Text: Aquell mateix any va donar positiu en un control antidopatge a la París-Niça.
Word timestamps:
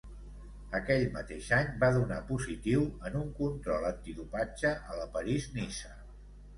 Aquell 0.79 1.05
mateix 1.17 1.49
any 1.57 1.69
va 1.83 1.91
donar 1.99 2.19
positiu 2.31 2.89
en 3.11 3.21
un 3.23 3.31
control 3.43 3.89
antidopatge 3.93 4.77
a 4.93 5.01
la 5.05 5.11
París-Niça. 5.17 5.99